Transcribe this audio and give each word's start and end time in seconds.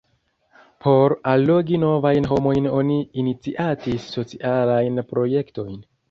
Por 0.83 1.13
allogi 1.31 1.79
novajn 1.83 2.27
homojn 2.31 2.67
oni 2.77 2.97
iniciatis 3.23 4.07
socialajn 4.15 4.97
projektojn. 5.13 5.77